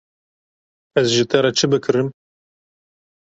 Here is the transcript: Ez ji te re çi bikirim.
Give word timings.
Ez 1.01 1.07
ji 1.15 1.23
te 1.29 1.37
re 1.43 1.51
çi 1.57 1.65
bikirim. 1.71 2.07